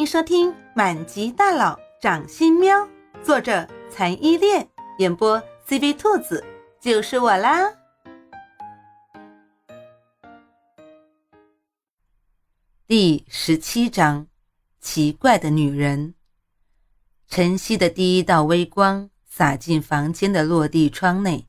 [0.00, 2.74] 欢迎收听《满级大佬掌心喵》，
[3.22, 4.66] 作者残依恋，
[4.96, 5.38] 演播
[5.68, 6.42] CV 兔子，
[6.80, 7.70] 就是我啦。
[12.86, 14.26] 第十七章：
[14.80, 16.14] 奇怪的女人。
[17.28, 21.46] 晨曦的第一道微光洒进房间的落地窗内，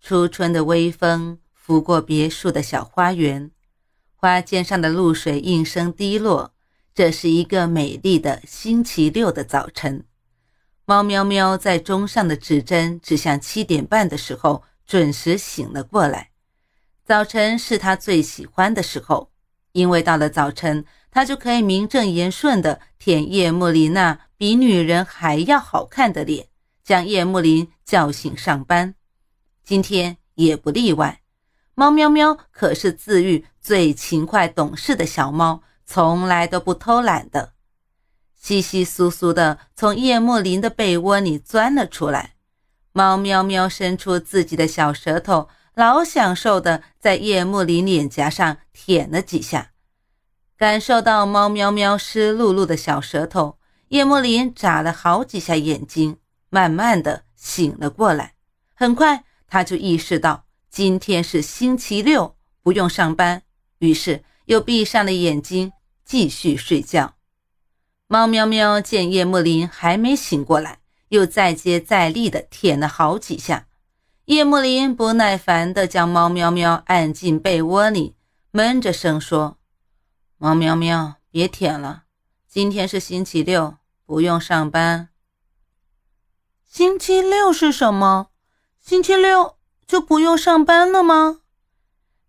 [0.00, 3.52] 初春的微风拂过别墅的小花园，
[4.16, 6.52] 花间上的露水应声滴落。
[6.98, 10.04] 这是一个美丽的星期六的早晨，
[10.84, 16.30] 猫喵喵在钟上的指针指向七点半的时候准时醒了过来。
[17.04, 19.30] 早晨是他最喜欢的时候，
[19.70, 26.48] 因为到了早晨，他就可以名正言顺地舔叶慕琳那比女人还要好看的脸，
[26.82, 28.96] 将叶幕林叫醒上班。
[29.62, 31.20] 今天也不例外，
[31.76, 35.62] 猫喵喵可是自愈最勤快懂事的小猫。
[35.90, 37.54] 从来都不偷懒的，
[38.38, 42.34] 稀稀疏疏的从叶幕林的被窝里钻了出来。
[42.92, 49.70] 猫喵喵伸出自己的小舌头，老享受的在叶幕林脸颊上舔了几下。
[50.58, 56.18] 感受到猫喵喵湿漉漉的小舌头，叶幕林眨了好几下眼睛，
[56.50, 58.34] 慢慢的醒了过来。
[58.74, 63.42] 很快，他就意识到今天是星期六，不用上班，
[63.78, 65.72] 于是又闭上了眼睛。
[66.08, 67.16] 继续睡觉。
[68.06, 70.78] 猫喵喵见叶幕林还没醒过来，
[71.10, 73.66] 又再接再厉的舔了好几下。
[74.24, 78.16] 叶幕林不耐烦地将猫喵喵按进被窝里，
[78.52, 79.58] 闷着声说
[80.38, 82.04] ：“猫喵喵，别舔了，
[82.48, 83.76] 今天是星期六，
[84.06, 85.10] 不用上班。”
[86.64, 88.28] 星期六是什么？
[88.80, 89.56] 星期六
[89.86, 91.40] 就不用上班了吗？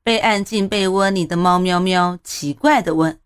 [0.04, 3.19] 被按进被窝里的猫喵喵奇怪地问。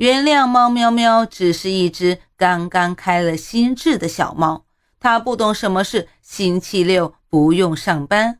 [0.00, 4.64] 原谅猫喵喵，只是一只刚刚开了心智的小猫，
[4.98, 8.38] 它不懂什么是星期六不用上班。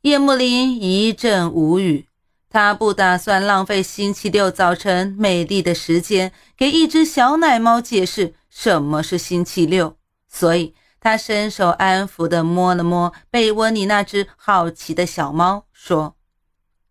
[0.00, 2.08] 叶幕林一阵无语，
[2.50, 9.96] 他不打算浪费星期六早晨美丽的时间给一只小奶猫解释什么是星期六，
[10.28, 16.16] 所以他伸手安抚地摸了摸被窝里那只好奇的小猫，说：“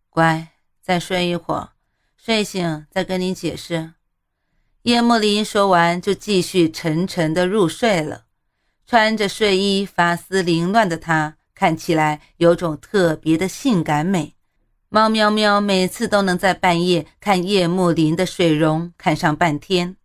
[0.10, 0.48] 乖，
[0.82, 1.72] 再睡一会儿。”
[2.24, 3.94] 睡醒再跟你解释。
[4.84, 8.26] 叶幕林说完，就继续沉沉的入睡了。
[8.86, 14.36] 穿着睡衣、发丝凌乱的他，看起来有种特别的性感美。
[14.90, 19.98] 猫喵喵每次都能在半夜看叶幕林的水容，看上半天。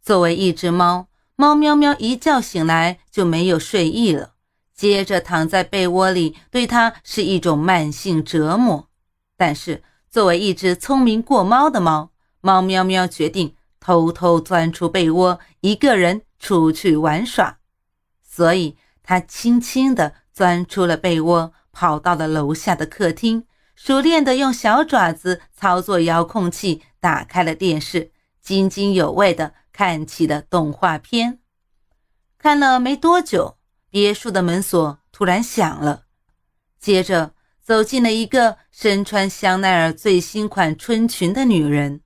[0.00, 4.32] 作为一只猫，猫喵喵一觉醒来就没有睡意了，
[4.74, 8.88] 接着躺在被窝里，对它是一种慢性折磨。
[9.36, 9.82] 但是。
[10.14, 17.58] 作为一只聪明过猫的猫，猫喵喵决定偷偷钻出被窝，一个人出去玩耍。
[18.22, 31.40] 所以，它轻轻地钻出了被窝，跑到了楼下的客厅，熟练地用小爪子操作遥控器，打开了电视，津津有味地看起了动画片。
[32.38, 33.56] 看了没多久，
[33.90, 36.04] 别墅的门锁突然响了，
[36.78, 37.33] 接着。
[37.64, 42.02] 走进了一个身穿香奈儿最新款春裙的女人，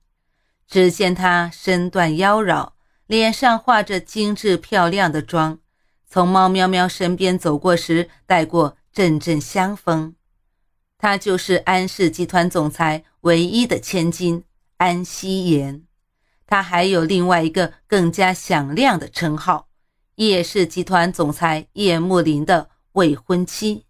[0.65, 2.71] 只见她身段妖娆，
[3.07, 5.59] 脸上画着精致漂亮的妆，
[6.07, 10.15] 从猫喵喵身边走过时带过阵阵香风。
[10.97, 14.45] 她就是安氏集团总裁唯一的千金
[14.77, 15.83] 安希妍，
[16.47, 19.67] 她还有另外一个更加响亮的称号——
[20.15, 23.85] 叶氏集团总裁叶慕林的未婚妻。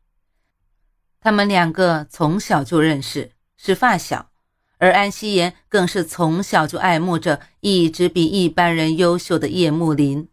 [1.21, 4.29] 他们两个从小就认识，是发小，
[4.77, 10.29] 而安希言更是从小就爱慕着一直比一般人优秀的叶慕林。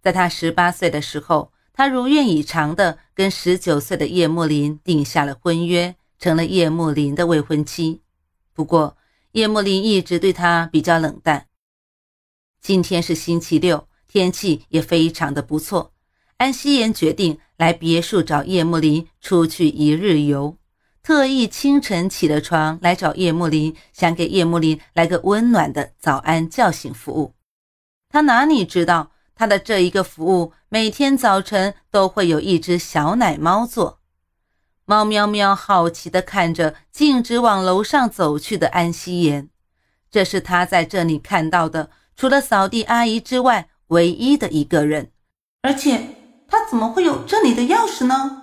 [0.00, 8.02] 在他十八岁的时候，他如愿以偿的跟十九岁的叶慕林定下了婚约，成了叶慕林的未婚妻。
[8.52, 8.96] 不过，
[9.32, 11.46] 叶慕林一直对他比较冷淡。
[12.60, 15.92] 今天是星期六，天气也非常的不错。
[16.38, 20.56] 安希言决定来别墅找叶慕林出去一日游，
[21.02, 27.34] 特意清晨起了床来找叶慕林，想给叶慕林来个温暖的早安叫醒服务。
[28.08, 33.98] 他哪里知道，他的这一个服务每天早晨都会有一只小奶猫做。
[34.84, 39.50] 猫喵喵好奇地看着径直往楼上走去的安夕颜，
[40.10, 45.10] 这是他在这里看到的除了扫地阿姨之外唯一的一个人，
[45.62, 46.17] 而且。
[46.48, 48.42] 他怎么会有这里的钥匙呢？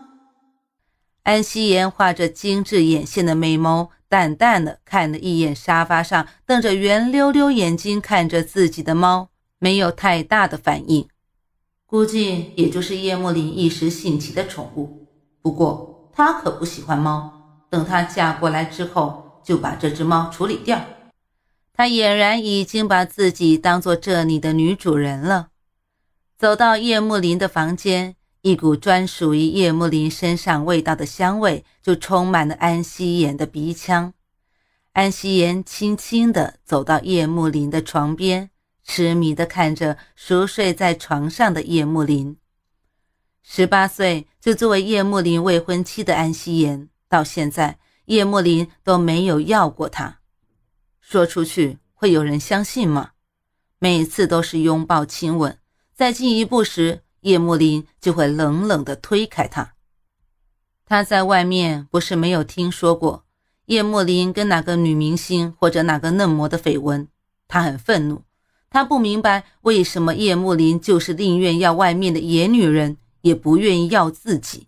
[1.24, 11.08] 安夕颜画着精致眼线的美眸，淡淡的看了一眼沙发上瞪着圆溜溜眼睛看着自己的猫，没有太大的反应，
[11.88, 15.08] 估计也就是叶幕林一时兴起的宠物。
[15.42, 20.80] 不过他可不喜欢猫，等她嫁过来之后，就把这只猫处理掉。
[21.74, 25.48] 他俨然已经把自己当做这里的女主人了。
[26.38, 34.14] 走到叶幕林的房间，一股专属于叶幕林身上味道的香味就充满了安希言的鼻腔。
[34.92, 38.50] 安希言轻轻地走到叶幕林的床边，
[38.84, 42.38] 痴迷地看着熟睡在床上的叶幕林。
[43.42, 50.20] 十八岁就作为叶幕林未婚妻的安希言，到现在叶幕林都没有要过她。
[51.00, 53.12] 说出去会有人相信吗？
[53.80, 55.58] 每次都是拥抱亲吻，
[55.96, 59.76] 再进一步时，叶幕林就会冷冷地推开他。
[60.86, 63.24] 他在外面不是没有听说过。
[63.68, 67.08] 叶幕林跟哪个女明星或者哪个嫩模的绯闻，
[67.48, 68.24] 他很愤怒。
[68.70, 74.68] 他不明白为什么叶幕林就是宁愿要外面的野女人，也不愿意要自己。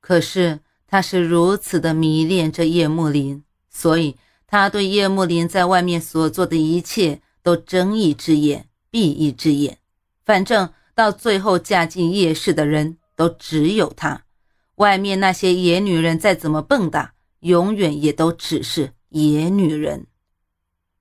[0.00, 4.16] 可是他是如此的迷恋着叶幕林，所以
[4.46, 9.78] 他对叶幕林在外面所做的一切都睁一只眼闭一只眼。
[10.26, 14.24] 反正到最后嫁进叶氏的人都只有她，
[14.74, 17.08] 外面那些野女人再怎么蹦跶。
[17.40, 20.06] 永远也都只是野女人。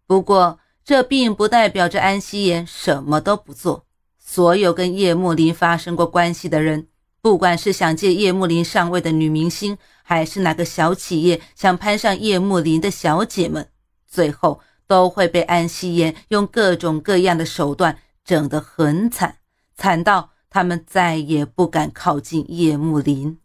[0.06, 3.86] 不过，这并不代表着安夕颜什么都不做。
[4.20, 6.88] 所有跟叶幕林发生过关系的人，
[7.22, 13.70] 不管是想借叶幕林上位的女明星，还是哪个小企业想攀上叶幕林的小姐们，
[14.06, 19.38] 最后都会被安夕颜用各种各样的手段整得很惨，
[19.76, 23.40] 惨到他们再也不敢靠近叶幕林。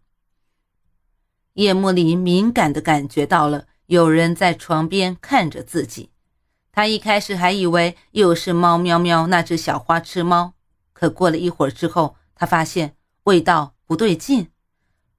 [1.55, 6.11] 叶幕林敏感地感觉到了有人在床边看着自己，
[6.73, 10.55] 他一开始还以为又是猫喵喵那只小花痴猫，
[10.93, 14.49] 可过了一会儿之后，他发现味道不对劲。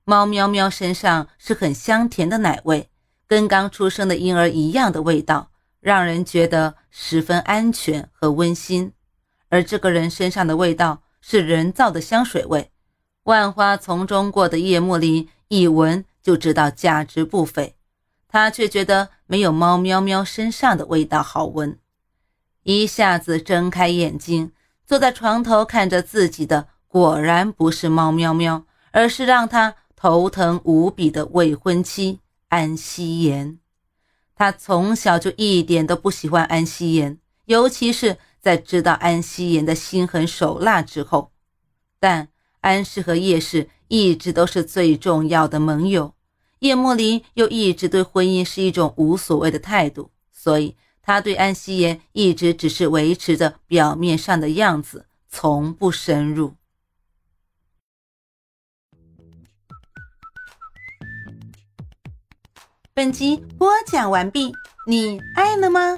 [0.06, 2.90] 猫喵喵身上是很香甜的奶味，
[3.28, 8.94] 跟刚出生的婴儿一样的味道，让人觉得十分安全和温馨。
[9.52, 12.72] 而这个人身上的味道是人造的香水味，
[13.26, 16.04] 万花丛中过的叶幕林一闻。
[16.24, 17.76] 就知道价值不菲，
[18.28, 21.80] 他却觉得没有猫喵喵身上的味道好闻，
[22.62, 24.52] 一下子睁开眼睛，
[24.86, 32.20] 坐在床头看着自己的，果然不是猫喵喵，而是让他头疼无比的未婚妻
[32.50, 33.58] 安夕颜。
[34.36, 41.32] 他从小就一点都不喜欢安夕颜，尤其是在知道安希言的心狠手辣之后，
[42.00, 42.28] 但
[42.60, 43.70] 安氏和叶氏。
[43.94, 46.16] 一直都是最重要的盟友，
[46.60, 56.54] 叶莫林又一直对婚姻是一种无所谓的态度，所以他对安希言一直只是维持着表面上的样子，从不深入。
[62.94, 64.54] 本集播讲完毕，
[64.88, 65.98] 你爱了吗？